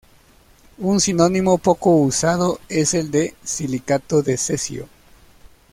[0.79, 4.89] Un sinónimo poco usado es el de "silicato de cesio".